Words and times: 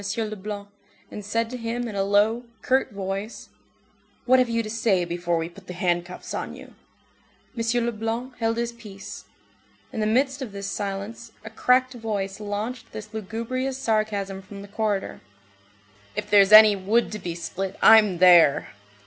Leblanc, 0.17 0.67
and 1.11 1.23
said 1.23 1.47
to 1.47 1.57
him 1.57 1.87
in 1.87 1.93
a 1.93 2.01
low, 2.03 2.43
curt 2.63 2.91
voice:— 2.91 3.49
"What 4.25 4.39
have 4.39 4.49
you 4.49 4.63
to 4.63 4.69
say 4.71 5.05
before 5.05 5.37
we 5.37 5.47
put 5.47 5.67
the 5.67 5.73
handcuffs 5.75 6.33
on 6.33 6.55
you?" 6.55 6.73
M. 7.55 7.85
Leblanc 7.85 8.35
held 8.39 8.57
his 8.57 8.71
peace. 8.71 9.25
In 9.93 9.99
the 9.99 10.07
midst 10.07 10.41
of 10.41 10.53
this 10.53 10.65
silence, 10.65 11.33
a 11.45 11.51
cracked 11.51 11.93
voice 11.93 12.39
launched 12.39 12.91
this 12.93 13.13
lugubrious 13.13 13.77
sarcasm 13.77 14.41
from 14.41 14.63
the 14.63 14.67
corridor:— 14.67 15.21
"If 16.15 16.31
there's 16.31 16.51
any 16.51 16.75
wood 16.75 17.11
to 17.11 17.19
be 17.19 17.35
split, 17.35 17.75
I'm 17.83 18.17
there!" 18.17 18.69